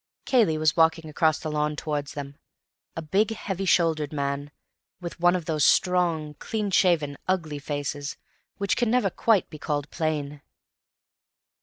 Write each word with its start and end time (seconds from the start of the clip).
Cayley 0.25 0.57
was 0.57 0.75
walking 0.75 1.07
across 1.11 1.37
the 1.37 1.51
lawn 1.51 1.75
towards 1.75 2.13
them, 2.15 2.35
a 2.95 3.03
big, 3.03 3.29
heavy 3.35 3.65
shouldered 3.65 4.11
man, 4.11 4.49
with 4.99 5.19
one 5.19 5.35
of 5.35 5.45
those 5.45 5.63
strong, 5.63 6.33
clean 6.39 6.71
shaven, 6.71 7.19
ugly 7.27 7.59
faces 7.59 8.17
which 8.57 8.75
can 8.75 8.89
never 8.89 9.11
quite 9.11 9.47
be 9.51 9.59
called 9.59 9.91
plain. 9.91 10.41